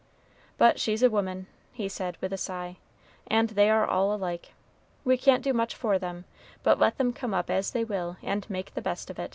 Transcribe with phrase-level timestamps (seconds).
[0.57, 2.77] But she's a woman," he said, with a sigh,
[3.27, 4.55] "and they are all alike.
[5.03, 6.25] We can't do much for them,
[6.63, 9.29] but let them come up as they will and make the best of it."